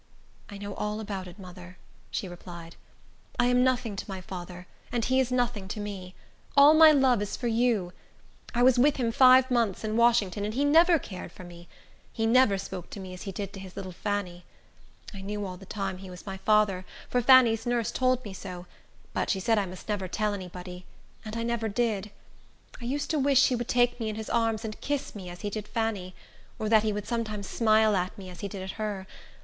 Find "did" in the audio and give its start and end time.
13.31-13.53, 21.69-22.09, 25.51-25.67, 28.47-28.63